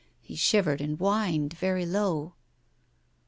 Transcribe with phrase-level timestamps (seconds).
[0.19, 2.33] He shivered and whined very low.